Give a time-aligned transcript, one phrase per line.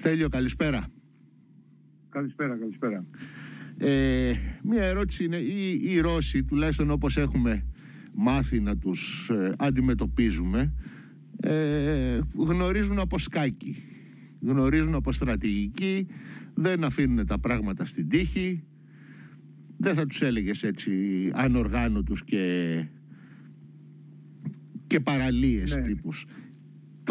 [0.00, 0.88] Στέλιο, καλησπέρα.
[2.08, 3.04] Καλησπέρα, καλησπέρα.
[3.78, 7.66] Ε, μία ερώτηση είναι, οι, οι Ρώσοι, τουλάχιστον όπως έχουμε
[8.14, 10.72] μάθει να τους ε, αντιμετωπίζουμε,
[11.40, 13.82] ε, γνωρίζουν από σκάκι,
[14.40, 16.06] γνωρίζουν από στρατηγική,
[16.54, 18.64] δεν αφήνουν τα πράγματα στην τύχη,
[19.76, 20.92] δεν θα τους έλεγες έτσι
[21.34, 22.84] ανοργάνωτους και,
[24.86, 25.82] και παραλίες ναι.
[25.82, 26.26] τύπους.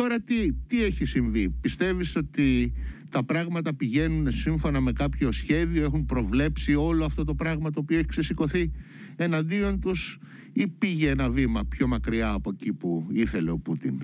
[0.02, 2.74] Τώρα τι, τι έχει συμβεί, πιστεύεις ότι
[3.10, 7.98] τα πράγματα πηγαίνουν σύμφωνα με κάποιο σχέδιο, έχουν προβλέψει όλο αυτό το πράγμα το οποίο
[7.98, 8.72] έχει ξεσηκωθεί
[9.16, 10.20] εναντίον τους
[10.54, 14.02] ή πήγε ένα βήμα πιο μακριά από εκεί που ήθελε ο Πούτιν;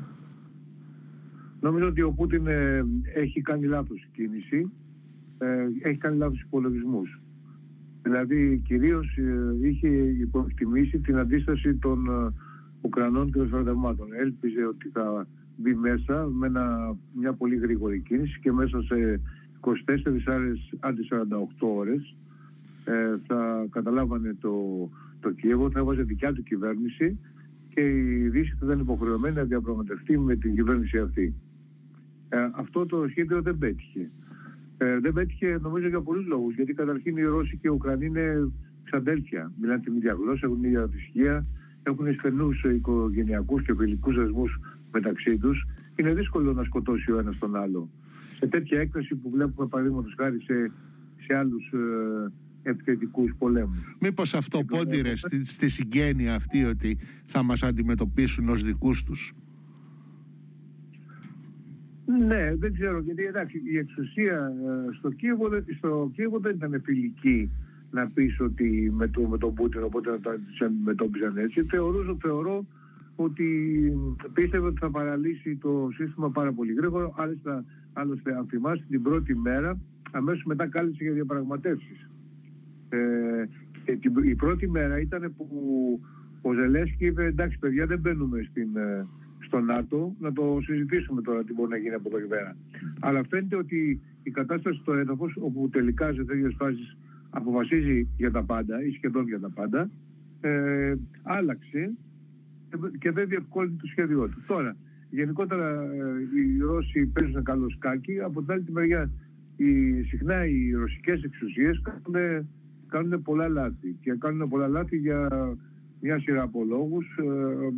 [1.59, 2.85] Νομίζω ότι ο Πούτιν ε,
[3.15, 4.71] έχει κάνει λάθος κίνηση,
[5.37, 7.21] ε, έχει κάνει λάθος υπολογισμούς.
[8.01, 9.87] Δηλαδή κυρίως ε, είχε
[10.19, 12.33] υποεκτιμήσει την αντίσταση των ε,
[12.81, 14.07] Ουκρανών και των στρατευμάτων.
[14.13, 16.51] Έλπιζε ότι θα μπει μέσα με
[17.13, 19.21] μια πολύ γρήγορη κίνηση και μέσα σε
[19.61, 19.71] 24
[20.27, 21.17] ώρες άντι 48
[21.59, 22.15] ώρες
[22.85, 24.53] ε, θα καταλάβανε το,
[25.19, 27.19] το Κίεβο, θα έβαζε δικιά του κυβέρνηση
[27.69, 31.33] και η Δύση θα ήταν υποχρεωμένη να διαπραγματευτεί με την κυβέρνηση αυτή.
[32.29, 34.09] Ε, αυτό το σχέδιο δεν πέτυχε.
[34.77, 38.51] Ε, δεν πέτυχε νομίζω για πολλούς λόγους, γιατί καταρχήν οι Ρώσοι και οι Ουκρανοί είναι
[38.83, 39.51] ξαντέλφια.
[39.61, 41.45] Μιλάνε την ίδια γλώσσα, έχουν την ίδια θρησκεία,
[41.83, 44.59] έχουν στενούς οικογενειακούς και φιλικούς δεσμούς
[44.95, 45.65] μεταξύ τους,
[45.95, 47.89] είναι δύσκολο να σκοτώσει ο ένας τον άλλο.
[48.39, 50.71] Σε τέτοια έκθεση που βλέπουμε παραδείγματος χάρη σε,
[51.25, 51.71] σε άλλους
[52.63, 53.95] ε, επιθετικούς πολέμους.
[53.99, 59.33] Μήπως αυτό πόντιρε στη, στη συγγένεια αυτή ότι θα μας αντιμετωπίσουν ως δικούς τους;
[62.27, 67.51] Ναι, δεν ξέρω γιατί εντάξει η εξουσία ε, στο Κίεβο, στο Κίεβο δεν ήταν φιλική
[67.91, 71.63] να πεις ότι με, το, με τον Πούτιν οπότε να τα αντιμετώπιζαν έτσι.
[71.63, 72.65] Θεωρούσα, θεωρώ
[73.15, 73.47] ότι
[74.33, 77.11] πίστευε ότι θα παραλύσει το σύστημα πάρα πολύ γρήγορα.
[77.15, 77.63] Άλλωστε,
[77.93, 79.79] άλλωστε αν θυμάστε την πρώτη μέρα,
[80.11, 82.09] αμέσως μετά κάλεσε για διαπραγματεύσεις.
[82.89, 83.45] Ε,
[84.23, 85.47] η πρώτη μέρα ήταν που
[86.41, 89.07] ο Ζελέσκι είπε εντάξει παιδιά δεν μπαίνουμε στην, ε,
[89.39, 92.55] στο ΝΑΤΟ, να το συζητήσουμε τώρα τι μπορεί να γίνει από εδώ και πέρα.
[92.99, 96.97] Αλλά φαίνεται ότι η κατάσταση στο έδαφος, όπου τελικά σε τέτοιες φάσεις
[97.29, 99.89] αποφασίζει για τα πάντα ή σχεδόν για τα πάντα,
[100.41, 101.93] ε, άλλαξε
[102.99, 104.43] και δεν διευκόλυνε το σχέδιό του.
[104.47, 104.75] Τώρα,
[105.09, 109.09] γενικότερα ε, οι Ρώσοι παίζουν καλό σκάκι, από την άλλη τη μεριά
[109.55, 112.47] οι, συχνά οι ρωσικές εξουσίες κάνουν,
[112.87, 115.29] κάνουν πολλά λάθη και κάνουν πολλά λάθη για
[116.01, 117.23] μια σειρά από λόγους, ε,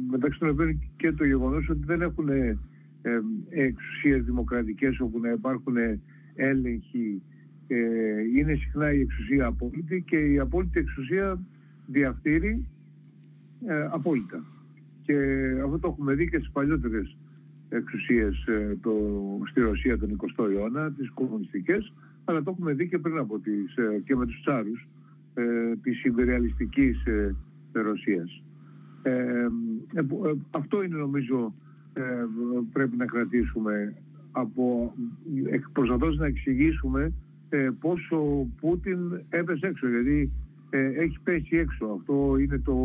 [0.10, 2.58] μεταξύ των οποίων και το γεγονός ότι δεν έχουν ε,
[3.50, 5.76] εξουσίες δημοκρατικές όπου να υπάρχουν
[6.36, 7.22] έλεγχοι
[7.68, 7.78] ε,
[8.38, 11.40] είναι συχνά η εξουσία απόλυτη και η απόλυτη εξουσία
[11.86, 12.68] διαφθείρει
[13.68, 14.44] ε, απόλυτα.
[15.08, 15.16] Και
[15.64, 17.18] αυτό το έχουμε δει και στις παλιότερες
[17.70, 18.94] εξουσίες ε, το,
[19.50, 21.94] στη Ρωσία τον 20ο αιώνα, τις κομμουνιστικές,
[22.26, 24.88] αλλά το έχουμε δει και πριν από τις, ε, και με τους τσάρους
[25.34, 27.36] ε, της υπεριαλιστικής ε,
[27.72, 28.44] Ρωσίας.
[30.52, 31.54] αυτό είναι νομίζω
[32.74, 33.94] πρέπει να κρατήσουμε
[34.32, 34.94] από
[35.74, 37.14] προσπαθώντας να εξηγήσουμε
[37.50, 40.32] ε, πόσο ο Πούτιν έπεσε έξω, γιατί
[40.70, 41.86] ε, έχει πέσει έξω.
[41.86, 42.76] Αυτό είναι το,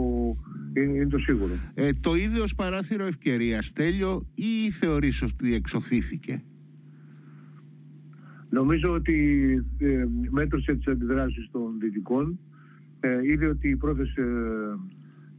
[0.76, 1.52] είναι, το σίγουρο.
[1.74, 6.42] Ε, το είδε ως παράθυρο ευκαιρία, Στέλιο, ή θεωρείς ότι εξοφήθηκε.
[8.48, 9.16] Νομίζω ότι
[9.78, 12.38] ε, μέτρησε τις αντιδράσεις των δυτικών.
[13.00, 14.24] Ε, είδε ότι οι πρώτες ε,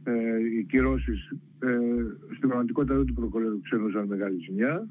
[0.04, 0.12] ε,
[0.58, 1.78] οι κυρώσεις ε,
[2.34, 4.86] στην πραγματικότητα δεν του προκολουθούσαν μεγάλη ζημιά.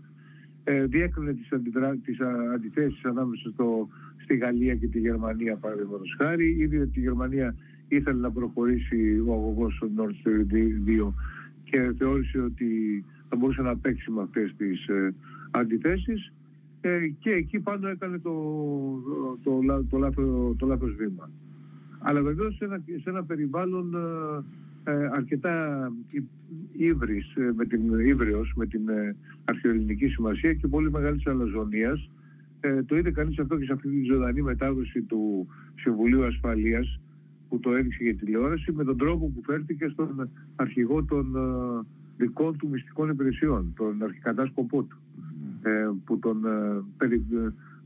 [0.64, 1.97] Ε, διέκρινε τις, αντιδρά...
[1.97, 2.18] τις
[2.53, 3.88] αντιθέσεις ανάμεσα στο
[4.23, 6.56] στη Γαλλία και τη Γερμανία παραδείγματος χάρη.
[6.59, 7.56] Είδε ότι η Γερμανία
[7.88, 11.13] ήθελε να προχωρήσει ο αγωγός στο Nord Stream 2
[11.63, 15.13] και θεώρησε ότι θα μπορούσε να παίξει με αυτές τις ε,
[15.51, 16.34] αντιθέσεις
[16.81, 18.31] ε, και εκεί πάνω έκανε το,
[19.44, 21.29] το, το, το, λάθος, το λάθος βήμα.
[22.00, 23.95] Αλλά βεβαίως σε ένα, σε ένα περιβάλλον
[24.85, 25.91] ε, ε αρκετά
[26.72, 32.09] ύβρις, ε, με την, ύβριος, με την ε, αρχαιοελληνική σημασία και πολύ μεγάλης αλαζονίας
[32.66, 36.99] ε, το είδε κανείς αυτό και σε αυτή τη ζωντανή μετάδοση του Συμβουλίου Ασφαλείας
[37.49, 41.85] που το έδειξε για τηλεόραση με τον τρόπο που φέρθηκε στον αρχηγό των ε,
[42.17, 44.97] δικών του μυστικών υπηρεσιών, τον αρχικατάσκοπό του,
[45.61, 47.26] ε, που τον ε, περι,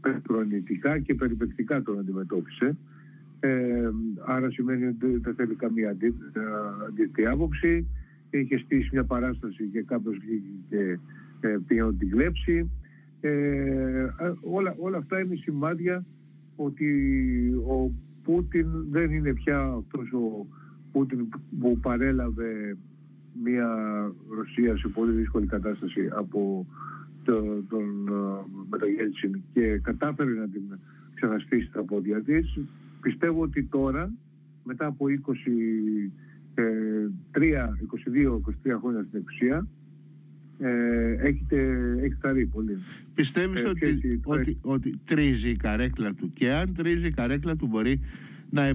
[0.02, 2.78] περιπρονητικά και περιπεκτικά τον αντιμετώπισε.
[3.40, 3.90] Ε,
[4.26, 7.88] άρα σημαίνει ότι δεν θέλει καμία αντίθετη άποψη.
[8.30, 10.18] Είχε στήσει μια παράσταση και κάποιος
[10.70, 10.98] και
[11.40, 12.70] ε, πήγε να την κλέψει.
[14.18, 16.06] Ε, όλα, όλα αυτά είναι σημάδια
[16.56, 16.90] ότι
[17.68, 17.92] ο
[18.24, 20.48] Πούτιν δεν είναι πια αυτός ο
[20.92, 21.28] Πούτιν
[21.60, 22.78] που παρέλαβε
[23.44, 23.68] μια
[24.30, 26.66] Ρωσία σε πολύ δύσκολη κατάσταση από
[27.24, 27.86] το, τον,
[28.70, 30.62] με το Γέλτσιν και κατάφερε να την
[31.14, 32.60] ξεχαστήσει τα πόδια της,
[33.02, 34.14] πιστεύω ότι τώρα,
[34.64, 35.10] μετά από 23,
[36.56, 36.60] 22-23
[38.80, 39.68] χρόνια στην εξουσία,
[40.60, 42.78] ε, έχετε, έχεις πολύ.
[43.14, 47.68] Πιστεύεις ε, ότι, ότι, ότι, τρίζει η καρέκλα του και αν τρίζει η καρέκλα του
[47.68, 48.00] μπορεί
[48.50, 48.74] να,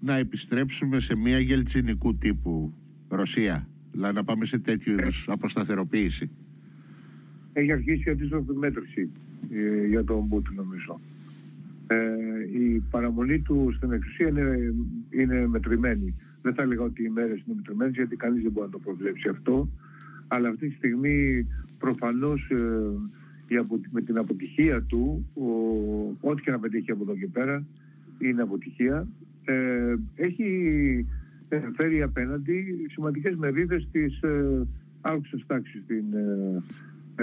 [0.00, 2.74] να επιστρέψουμε σε μια γελτσινικού τύπου
[3.08, 6.30] Ρωσία, δηλαδή να πάμε σε τέτοιου είδους αποσταθεροποίηση.
[7.52, 9.10] Έχει αρχίσει η αντίστροφη μέτρηση
[9.50, 11.00] ε, για τον Πούτιν νομίζω.
[11.86, 14.74] Ε, η παραμονή του στην εξουσία είναι,
[15.10, 16.14] είναι μετρημένη.
[16.42, 19.28] Δεν θα έλεγα ότι οι μέρες είναι μετρημένες γιατί κανείς δεν μπορεί να το προβλέψει
[19.28, 19.68] αυτό.
[20.32, 21.46] Αλλά αυτή τη στιγμή
[21.78, 22.50] προφανώς
[23.48, 25.26] ε, με την αποτυχία του,
[26.20, 27.66] ό,τι και να πετύχει από εδώ και πέρα,
[28.18, 29.06] είναι αποτυχία.
[29.44, 30.46] Ε, έχει
[31.76, 34.66] φέρει απέναντι σημαντικές μερίδες της ε,
[35.00, 36.62] άκουσας τάξης στην, ε,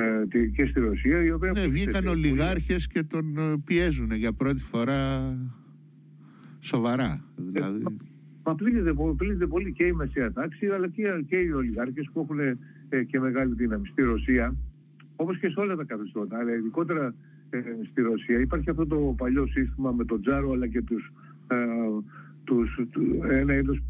[0.02, 1.24] ε, και στη Ρωσία.
[1.24, 5.34] Η οποία ναι, βγήκαν ολιγάρχες και τον ε, πιέζουν για πρώτη φορά
[6.60, 7.24] σοβαρά.
[7.36, 7.84] Δηλαδή.
[8.44, 12.58] Μα πλήττεται, πολύ και η μεσαία τάξη αλλά και, και οι ολιγάρχες που έχουν ε,
[13.08, 13.88] και μεγάλη δύναμη.
[13.88, 14.56] Στη Ρωσία
[15.16, 17.14] όπως και σε όλα τα καθεστώτα αλλά ειδικότερα
[17.50, 17.60] ε,
[17.92, 21.12] στη Ρωσία υπάρχει αυτό το παλιό σύστημα με τον Τζάρο αλλά και τους,
[21.48, 21.56] ε,
[22.44, 22.80] τους,
[23.30, 23.84] ένα είδος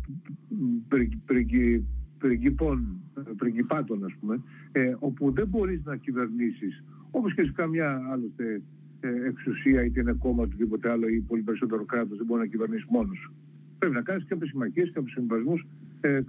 [2.18, 3.02] πριγκιπών,
[3.38, 4.42] πριγκιπάτων ας πούμε
[4.72, 8.62] ε, όπου δεν μπορείς να κυβερνήσεις όπως και σε καμιά άλλωστε
[9.00, 12.86] ε, εξουσία είτε είναι κόμμα οτιδήποτε άλλο ή πολύ περισσότερο κράτος δεν μπορεί να κυβερνήσεις
[12.90, 13.32] μόνος
[13.78, 15.66] πρέπει να κάνεις κάποιες συμμαχίες, κάποιους συμβασμούς
[16.02, 16.20] ε,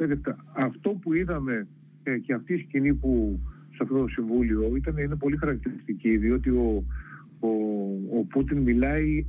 [0.53, 1.67] αυτό που είδαμε
[2.09, 3.41] ε, και αυτή η σκηνή που
[3.71, 6.85] σε αυτό το Συμβούλιο ήταν, είναι πολύ χαρακτηριστική διότι ο,
[7.41, 7.49] ο,
[8.19, 9.27] ο Πούτιν μιλάει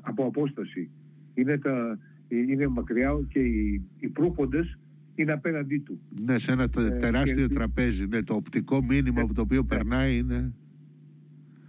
[0.00, 0.90] από απόσταση.
[1.34, 1.98] Είναι, τα,
[2.28, 4.78] είναι μακριά και οι, οι πρόποντες
[5.14, 6.00] είναι απέναντί του.
[6.24, 8.06] Ναι, σε ένα ε, τεράστιο τραπέζι.
[8.06, 9.66] Ναι, το οπτικό μήνυμα από το οποίο ναι.
[9.66, 10.52] περνάει είναι...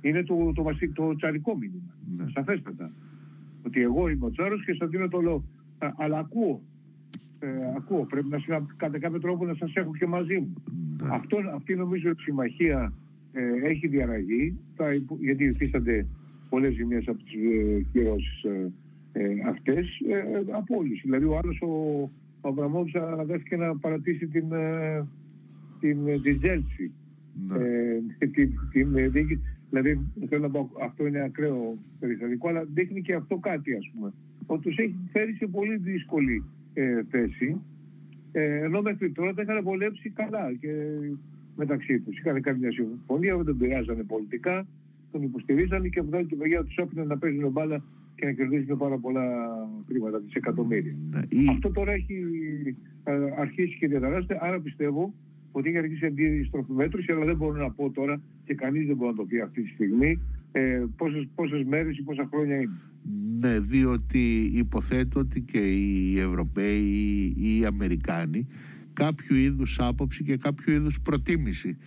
[0.02, 1.96] Είναι το, το, το, το τσαρικό μήνυμα.
[2.18, 2.26] Ναι.
[2.34, 2.92] Σαφέστατα.
[3.66, 5.46] Ότι εγώ είμαι ο τσάρος και σας δίνω το λόγο.
[5.98, 6.62] Αλλά ακούω
[7.44, 7.48] ε,
[7.78, 8.06] ακούω.
[8.06, 10.54] Πρέπει να κατά κάποιο τρόπο να σας έχω και μαζί μου.
[11.02, 11.10] Ναι.
[11.12, 12.94] Αυτό, αυτή νομίζω η συμμαχία
[13.32, 14.58] ε, έχει διαραγεί,
[15.20, 16.06] γιατί υφίστανται
[16.50, 18.72] πολλές ζημίες από τις ε, κυρώσεις ε,
[19.12, 21.02] ε, αυτές, ε, από όλους.
[21.04, 22.02] Δηλαδή ο άλλος ο,
[22.42, 25.08] ο Αβραμόβης αναδέχθηκε να παρατήσει την, ε,
[25.80, 26.92] την, την Τζέλση.
[27.48, 28.28] Ναι.
[28.28, 28.94] την, την,
[29.70, 30.00] δηλαδή
[30.30, 34.14] θέλω να πω αυτό είναι ακραίο περιστατικό αλλά δείχνει και αυτό κάτι ας πούμε
[34.46, 36.44] ότι τους έχει φέρει σε πολύ δύσκολη
[36.74, 37.62] ε, θέση,
[38.32, 40.70] ε, ενώ μέχρι τώρα τα είχαν βολέψει καλά και
[41.56, 42.18] μεταξύ τους.
[42.18, 44.68] Είχαν κάνει μια συμφωνία, δεν τον πειράζανε πολιτικά,
[45.12, 47.84] τον υποστηρίζανε και από την μεριά τους όπιναν να παίζουν μπάλα
[48.16, 49.26] και να κερδίσουν πάρα πολλά
[49.88, 50.96] χρήματα, δισεκατομμύρια.
[51.12, 52.16] Ναι, Αυτό τώρα έχει
[53.04, 55.14] ε, αρχίσει και διαταράσσεται, άρα πιστεύω
[55.52, 59.12] ότι έχει αρχίσει αντίστροφη μέτρηση, αλλά δεν μπορώ να πω τώρα και κανείς δεν μπορεί
[59.12, 60.20] να το πει αυτή τη στιγμή
[60.52, 62.80] ε, πόσες, πόσες μέρες ή πόσα χρόνια είναι.
[63.40, 68.48] Ναι, διότι υποθέτω ότι και οι Ευρωπαίοι ή οι Αμερικάνοι
[68.94, 71.78] κάποιο είδους άποψη και κάποιο είδους προτίμηση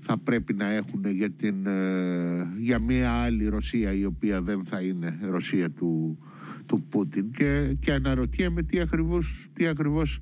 [0.00, 4.80] θα πρέπει να έχουν για, την, ε, για μια άλλη Ρωσία η οποία δεν θα
[4.80, 6.18] είναι Ρωσία του,
[6.66, 10.20] του Πούτιν και, και αναρωτιέμαι τι ακριβώς, τι ακριβώς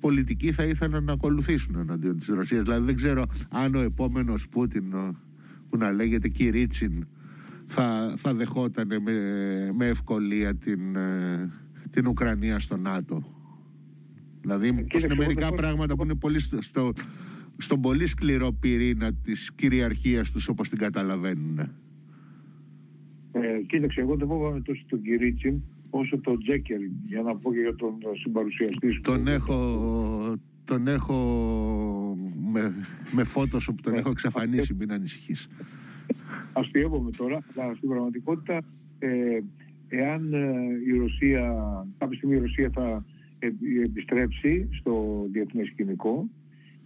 [0.00, 2.62] πολιτική θα ήθελαν να ακολουθήσουν εναντίον της Ρωσίας.
[2.62, 4.94] Δηλαδή δεν ξέρω αν ο επόμενος Πούτιν
[5.68, 7.06] που να λέγεται Κυρίτσιν
[7.66, 9.12] θα, θα δεχόταν με,
[9.74, 11.50] με ευκολία την, ε,
[11.90, 13.24] την Ουκρανία στο ΝΑΤΟ.
[14.40, 16.92] Δηλαδή είναι μερικά πράγματα που είναι πολύ στο,
[17.56, 21.58] στον πολύ σκληρό πυρήνα της κυριαρχίας τους όπως την καταλαβαίνουν.
[23.32, 27.60] Ε, κοίταξε, εγώ δεν φοβάμαι τόσο τον Κυρίτσιν όσο τον Τζέκερ, για να πω και
[27.60, 29.00] για τον συμπαρουσιαστή σου.
[29.00, 31.16] Τον έχω, τον έχω
[32.52, 32.74] με,
[33.12, 33.98] με φώτος που τον ναι.
[33.98, 35.48] έχω εξαφανίσει, μην ανησυχείς
[36.52, 38.60] αστείευομαι τώρα, αλλά στην πραγματικότητα
[38.98, 39.38] ε,
[39.88, 41.54] εάν ε, η Ρωσία,
[41.98, 43.04] κάποια στιγμή η Ρωσία θα
[43.84, 46.28] επιστρέψει στο διεθνές σκηνικό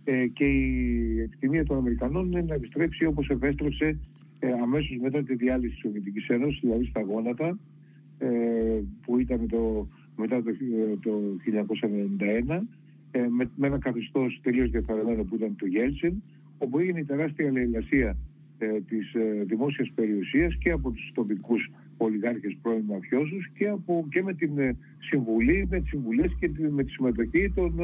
[0.04, 3.98] ε, και η εκτιμία των Αμερικανών είναι να επιστρέψει όπως επέστρεψε
[4.38, 7.58] ε, αμέσως μετά τη διάλυση της Σοβιετικής Ένωσης, δηλαδή στα γόνατα,
[8.18, 8.28] ε,
[9.02, 10.50] που ήταν το, μετά το,
[11.00, 11.20] το
[12.48, 12.60] 1991,
[13.10, 16.22] ε, με, με ένα καθεστώς τελείως διαφορετικό που ήταν το Γέλσιν,
[16.58, 18.16] όπου έγινε η τεράστια λαϊλασία
[18.58, 24.22] ε, της ε, δημόσιας περιουσίας και από τους τοπικούς ολιγάρχες πρώην μαφιόζους και, από, και
[24.22, 27.80] με την ε, συμβουλή, με τις συμβουλές και με τη συμμετοχή των,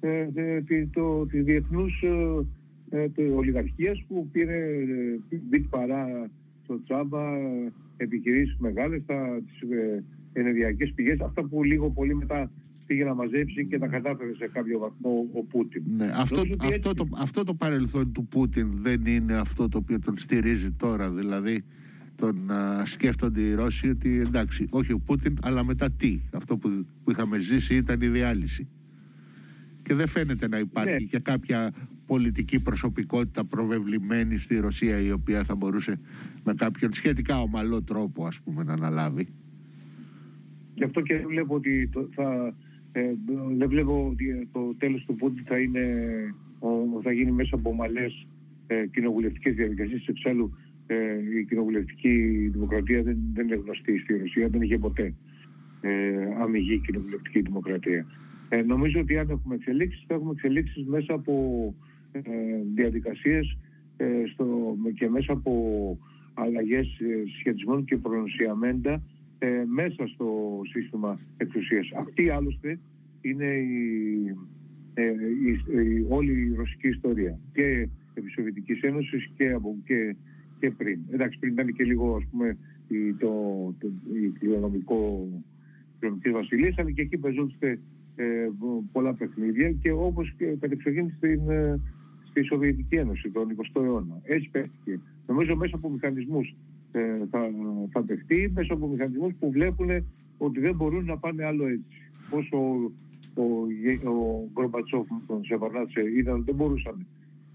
[0.00, 2.02] ε, τη, το, της διεθνούς
[2.90, 4.58] ε, ολιγαρχίας που πήρε
[5.48, 6.30] μπιτ παρά
[6.62, 7.22] στο τσάμπα
[7.96, 9.68] επιχειρήσεις μεγάλες, τα, τις
[10.32, 12.50] ενεργειακές πηγές, αυτά που λίγο πολύ μετά
[12.92, 15.82] πήγε να μαζέψει και τα κατάφερε σε κάποιο βαθμό ο Πούτιν.
[15.96, 20.18] Ναι, αυτό, αυτό, το, αυτό το παρελθόν του Πούτιν δεν είναι αυτό το οποίο τον
[20.18, 21.10] στηρίζει τώρα.
[21.10, 21.64] Δηλαδή
[22.16, 26.20] τον να σκέφτονται οι Ρώσοι ότι εντάξει, όχι ο Πούτιν, αλλά μετά τι.
[26.32, 28.68] Αυτό που, που είχαμε ζήσει ήταν η διάλυση.
[29.82, 30.98] Και δεν φαίνεται να υπάρχει ναι.
[30.98, 31.72] και κάποια
[32.06, 36.00] πολιτική προσωπικότητα προβεβλημένη στη Ρωσία η οποία θα μπορούσε
[36.44, 39.28] με κάποιον σχετικά ομαλό τρόπο ας πούμε να αναλάβει.
[40.74, 42.54] Γι' αυτό και βλέπω ότι το, θα,
[42.92, 43.12] ε,
[43.56, 45.84] δεν βλέπω ότι το τέλος του Πούτιν θα, είναι,
[47.02, 48.26] θα γίνει μέσα από ομαλές
[48.66, 50.06] ε, κοινοβουλευτικές διαδικασίες.
[50.06, 50.56] Εξάλλου
[50.86, 50.96] ε,
[51.38, 55.14] η κοινοβουλευτική δημοκρατία δεν, δεν είναι γνωστή στη Ρωσία, δεν είχε ποτέ
[55.80, 55.90] ε,
[56.40, 58.06] αμυγή κοινοβουλευτική δημοκρατία.
[58.48, 61.34] Ε, νομίζω ότι αν έχουμε εξελίξεις, θα έχουμε εξελίξεις μέσα από
[62.12, 62.20] ε,
[62.74, 63.56] διαδικασίες
[63.96, 65.52] ε, στο, και μέσα από
[66.34, 69.02] αλλαγές ε, σχετισμών και προνοσιαμέντα
[69.42, 71.90] ε, μέσα στο σύστημα εξουσίας.
[71.98, 72.78] Αυτή άλλωστε
[73.20, 74.36] είναι η,
[74.94, 80.16] ε, η, όλη η ρωσική ιστορία και επί Σοβιετικής Ένωσης και, από, και,
[80.60, 80.98] και πριν.
[81.10, 82.56] Εντάξει, πριν ήταν και λίγο ας πούμε
[82.88, 83.30] η, το,
[83.78, 83.86] το,
[84.22, 85.28] η κληρονομικό
[85.98, 87.78] κληρονομικής βασιλείας, αλλά και εκεί παίζονται
[88.16, 88.48] ε,
[88.92, 91.80] πολλά παιχνίδια και όπως και κατεξοχήν στην, ε,
[92.30, 94.20] στη Σοβιετική Ένωση τον 20ο αιώνα.
[94.22, 95.00] Έτσι παίχτηκε.
[95.26, 96.54] Νομίζω μέσα από μηχανισμούς ε,
[97.30, 97.50] θα,
[97.90, 99.88] θα παιχτεί, μέσα από μηχανισμούς που βλέπουν
[100.38, 102.10] ότι δεν μπορούν να πάνε άλλο έτσι.
[102.30, 102.56] Όσο
[103.34, 107.06] ο, ο, ο Γκρομπατσόφ με τον Σεβαρνάτσε είδαν ότι δεν μπορούσαν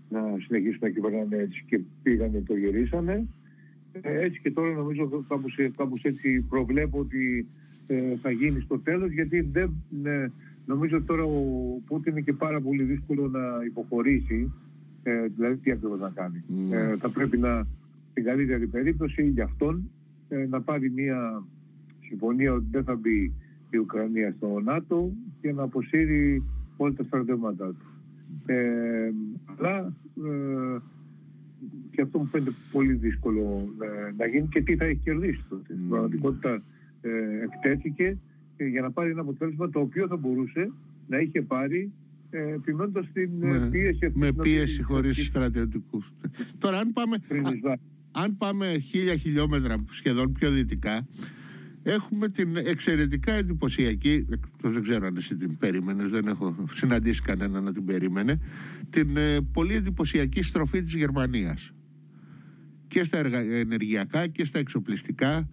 [0.10, 3.28] να συνεχίσουν να κυβερνάνε έτσι και πήγανε το γυρίσανε.
[4.02, 7.48] Ε, έτσι και τώρα νομίζω κάπως, κάπως έτσι προβλέπω ότι
[7.88, 9.72] ε, θα γίνει στο τέλος γιατί δεν,
[10.04, 10.28] ε,
[10.66, 11.42] νομίζω τώρα ο
[11.86, 14.52] Πούτιν είναι και πάρα πολύ δύσκολο να υποχωρήσει
[15.04, 16.44] ε, δηλαδή τι ακριβώς να κάνει.
[16.50, 16.72] Mm.
[16.72, 17.68] Ε, θα πρέπει να,
[18.18, 19.90] στην καλύτερη περίπτωση για αυτόν,
[20.30, 21.44] ε, να πάρει μια
[22.08, 23.34] συμφωνία ότι δεν θα μπει
[23.70, 26.44] η Ουκρανία στο ΝΑΤΟ και να αποσύρει
[26.78, 27.86] όλα τα στρατεύματά του.
[28.46, 29.12] Ε,
[29.46, 29.94] αλλά
[30.26, 30.78] ε,
[31.92, 35.62] και αυτό μου φαίνεται πολύ δύσκολο ε, να γίνει και τι θα έχει κερδίσει τότε.
[35.62, 35.76] Mm.
[35.76, 36.64] Στην πραγματικότητα
[37.02, 37.10] ε,
[37.44, 38.18] εκτέθηκε
[38.58, 40.72] για να πάρει ένα αποτέλεσμα το οποίο θα μπορούσε
[41.08, 41.92] να είχε πάρει
[42.30, 46.12] ε, επιμένοντας την ε, με, πίεση Με πίεση χωρίς στρατιωτικούς.
[46.60, 47.18] Τώρα αν πάμε,
[48.24, 51.08] αν πάμε χίλια χιλιόμετρα σχεδόν πιο δυτικά,
[51.84, 54.26] έχουμε την εξαιρετικά εντυπωσιακή,
[54.62, 58.40] δεν ξέρω αν εσύ την περίμενες, δεν έχω συναντήσει κανένα να την περίμενε,
[58.90, 61.72] την ε, πολύ εντυπωσιακή στροφή της Γερμανίας.
[62.88, 65.50] Και στα ενεργειακά και στα εξοπλιστικά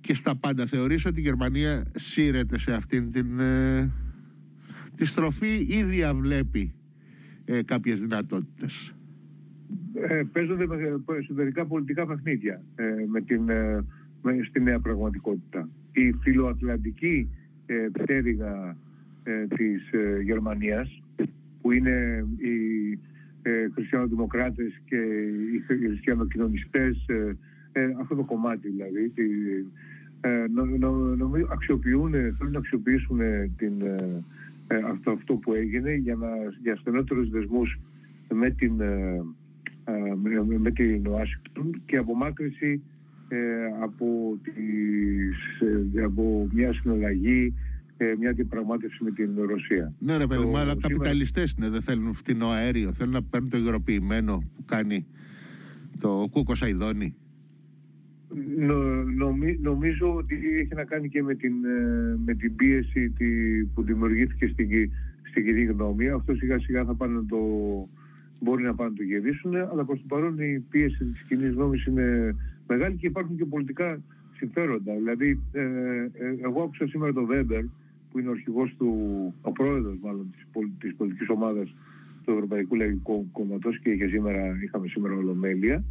[0.00, 0.66] και στα πάντα.
[0.66, 3.26] Θεωρείς ότι η Γερμανία σύρεται σε αυτήν την
[4.96, 6.74] τη στροφή ή διαβλέπει
[7.44, 8.95] ε, κάποιες δυνατότητες;
[9.94, 10.66] Ε, παίζονται
[11.18, 13.84] εσωτερικά πολιτικά παιχνίδια ε, με την, ε,
[14.22, 15.68] με, στη νέα πραγματικότητα.
[15.92, 17.28] Η φιλοατλαντική
[17.66, 18.76] ε, πτέρυγα
[19.24, 21.02] ε, της ε, Γερμανίας
[21.62, 22.98] που είναι οι
[23.42, 24.96] ε, χριστιανοδημοκράτες και
[25.54, 27.06] οι χριστιανοκοινωνιστές
[28.00, 29.12] αυτό το κομμάτι δηλαδή
[31.16, 33.20] νομίζω αξιοποιούν, θέλουν να αξιοποιήσουν
[33.56, 33.72] την
[34.68, 36.28] ε, αυτό, αυτό που έγινε για, να,
[36.62, 37.78] για στενότερους δεσμούς
[38.34, 39.22] με την, ε, ε
[40.22, 42.82] με, με την Ουάσιγκτον και απομάκρυση
[43.28, 43.36] ε,
[43.82, 45.60] από, τις,
[45.94, 47.54] ε, από μια συναλλαγή
[48.18, 49.92] μια διαπραγμάτευση με την Ρωσία.
[49.98, 50.80] Ναι ρε παιδί μου, αλλά σήμερα...
[50.80, 55.06] καπιταλιστές είναι, δεν θέλουν φτηνό αέριο, θέλουν να παίρνουν το υγροποιημένο που κάνει
[56.00, 57.14] το κούκο Σαϊδόνι.
[59.16, 63.26] Νο, νομίζω ότι έχει να κάνει και με την, ε, με την πίεση τη,
[63.64, 64.68] που δημιουργήθηκε στην,
[65.22, 66.08] στην κοινή γνώμη.
[66.08, 67.38] Αυτό σιγά σιγά θα πάνε το,
[68.40, 71.86] μπορεί να πάνε να το γυρίσουν, αλλά προς το παρόν η πίεση της κοινής γνώμης
[71.86, 74.00] είναι μεγάλη και υπάρχουν και πολιτικά
[74.36, 74.94] συμφέροντα.
[74.94, 77.62] Δηλαδή, ε, ε, εγώ άκουσα σήμερα τον Βέμπερ,
[78.10, 78.90] που είναι ο αρχηγός του,
[79.40, 81.74] ο πρόεδρος μάλλον της, της πολιτικής ομάδας
[82.24, 85.84] του Ευρωπαϊκού Λαϊκού Κόμματος και είχε σήμερα, είχαμε σήμερα ολομέλεια,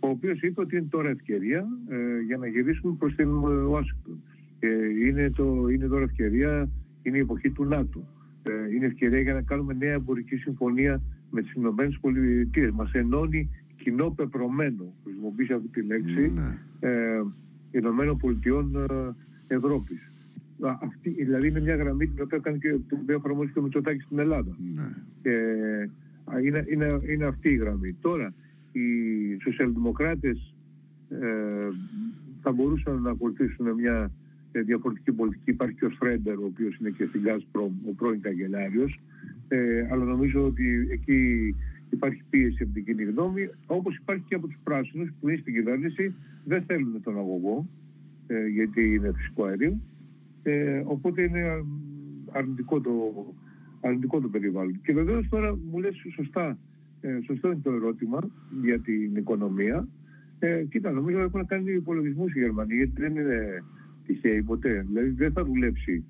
[0.00, 4.22] ο οποίος είπε ότι είναι τώρα ευκαιρία ε, για να γυρίσουμε προς την Ουάσιγκτον.
[4.60, 4.68] Ε,
[5.06, 6.68] είναι, το, είναι τώρα ευκαιρία,
[7.02, 8.00] είναι η εποχή του ΝΑΤΟ.
[8.42, 12.70] Ε, είναι ευκαιρία για να κάνουμε νέα εμπορική συμφωνία με τις Ηνωμένες Πολιτείες.
[12.70, 16.88] Μας ενώνει κοινό πεπρωμένο, χρησιμοποιήσει αυτή τη λέξη, ναι.
[16.88, 17.22] ε,
[17.70, 20.10] Ηνωμένων Πολιτειών ε, Ευρώπης.
[20.60, 24.04] Αυτή, δηλαδή είναι μια γραμμή την οποία κάνει και το οποίο εφαρμόζει και ο Μητσοτάκης
[24.04, 24.56] στην Ελλάδα.
[24.74, 24.88] Ναι.
[25.32, 25.90] Ε,
[26.44, 27.96] είναι, είναι, είναι αυτή η γραμμή.
[28.00, 28.32] Τώρα,
[28.72, 28.80] οι
[29.42, 30.54] σοσιαλδημοκράτες
[31.08, 31.68] ε,
[32.42, 34.10] θα μπορούσαν να ακολουθήσουν μια
[34.52, 35.50] ε, διαφορετική πολιτική.
[35.50, 39.00] Υπάρχει και ο Φρέντερ, ο οποίος είναι και στην Gazprom, ο πρώην καγκελάριος.
[39.52, 41.54] Ε, αλλά νομίζω ότι εκεί
[41.90, 45.54] υπάρχει πίεση από την κοινή γνώμη, όπως υπάρχει και από τους πράσινους που είναι στην
[45.54, 46.14] κυβέρνηση,
[46.44, 47.66] δεν θέλουν τον αγωγό,
[48.26, 49.80] ε, γιατί είναι φυσικό αέριο.
[50.42, 51.64] Ε, οπότε είναι
[52.32, 52.92] αρνητικό το,
[53.80, 54.80] αρνητικό το περιβάλλον.
[54.82, 56.58] Και βεβαίως τώρα μου λες σωστά,
[57.00, 58.30] ε, σωστό είναι το ερώτημα
[58.62, 59.88] για την οικονομία.
[60.38, 63.64] Ε, κοίτα, νομίζω έχουν κάνει υπολογισμούς οι Γερμανοί, γιατί δεν είναι
[64.06, 64.84] τυχαίοι ποτέ.
[64.88, 66.04] Δηλαδή δεν θα δουλέψει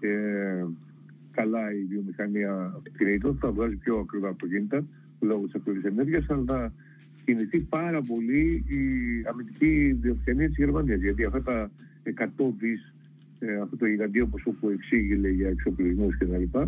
[0.00, 0.64] ε,
[1.34, 4.84] καλά η βιομηχανία αυτοκινήτων, θα βγάζει πιο ακριβά αυτοκίνητα
[5.20, 6.72] λόγω της ακριβής ενέργειας, αλλά θα
[7.24, 8.82] κινηθεί πάρα πολύ η
[9.30, 11.00] αμυντική βιομηχανία της Γερμανίας.
[11.00, 11.70] Γιατί αυτά τα
[12.02, 12.94] 100 δις,
[13.38, 16.58] ε, αυτό το γιγαντίο ποσό που εξήγηλε για εξοπλισμούς κτλ.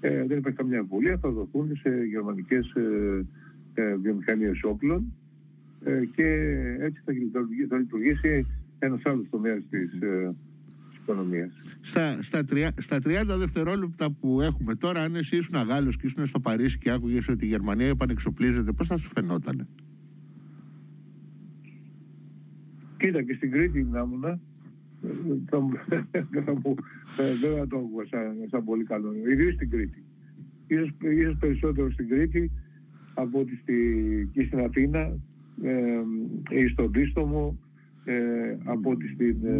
[0.00, 3.26] Ε, δεν υπάρχει καμιά εμβολία, θα δοθούν σε γερμανικές ε,
[3.74, 5.12] ε, βιομηχανίες όπλων
[5.84, 6.26] ε, και
[6.80, 8.46] έτσι θα λειτουργήσει, θα λειτουργήσει
[8.78, 9.90] ένας άλλος τομέας της,
[11.10, 11.50] ε, οικονομίας.
[11.80, 16.26] Στα, στα, τρια, στα 30 δευτερόλεπτα που έχουμε τώρα, αν εσύ ήσουν Γάλλος και ήσουν
[16.26, 19.66] στο Παρίσι και άκουγες ότι η Γερμανία επανεξοπλίζεται, πώς θα σου φαινότανε;
[22.96, 24.20] Κοίτα και στην Κρήτη να ήμουν,
[27.40, 29.12] δεν θα το άκουγα σαν, σαν πολύ καλό.
[29.32, 30.04] Ιδίως στην Κρήτη.
[30.66, 32.50] Ίσως, ίσως περισσότερο στην Κρήτη
[33.14, 33.74] από ότι στη,
[34.32, 35.18] και στην Αθήνα
[35.62, 36.00] ε,
[36.50, 37.58] ή στον Δίστομο
[38.10, 39.36] ε, από ότι στην...
[39.44, 39.50] Ε...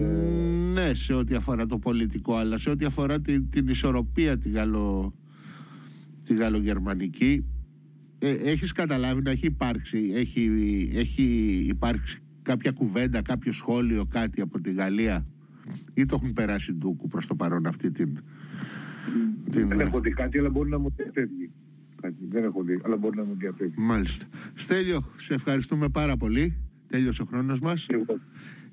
[0.73, 5.14] Ναι, σε ό,τι αφορά το πολιτικό, αλλά σε ό,τι αφορά την, την ισορροπία τη, γαλλο,
[6.25, 7.45] τη γαλλογερμανική,
[8.19, 10.50] ε, έχεις καταλάβει να έχει υπάρξει, έχει,
[10.95, 11.23] έχει
[11.69, 15.26] υπάρξει κάποια κουβέντα, κάποιο σχόλιο, κάτι από τη Γαλλία;
[15.95, 18.19] Ή το έχουν περάσει ντούκου προς το παρόν αυτή την...
[19.50, 19.69] την...
[19.69, 21.50] Δεν έχω δει κάτι, αλλά μπορεί να μου διαφεύγει.
[22.30, 23.75] Δεν έχω δει, αλλά μπορεί να μου διαφεύγει.
[23.76, 24.26] Μάλιστα.
[24.54, 26.57] Στέλιο, σε ευχαριστούμε πάρα πολύ.
[26.87, 27.87] Τέλειωσε ο χρόνος μας.